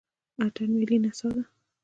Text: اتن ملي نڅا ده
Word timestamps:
اتن 0.43 0.69
ملي 0.79 0.97
نڅا 1.03 1.29
ده 1.35 1.43